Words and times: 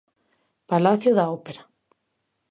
Palacio 0.69 1.11
da 1.17 1.25
Opera. 1.37 1.63